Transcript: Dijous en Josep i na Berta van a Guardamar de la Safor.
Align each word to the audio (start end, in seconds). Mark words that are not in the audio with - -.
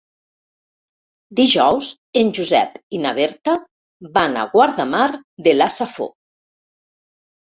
Dijous 1.39 1.89
en 2.23 2.31
Josep 2.39 2.79
i 2.99 3.03
na 3.05 3.11
Berta 3.19 3.55
van 4.19 4.37
a 4.37 4.47
Guardamar 4.57 5.07
de 5.49 5.55
la 5.59 5.69
Safor. 5.79 6.15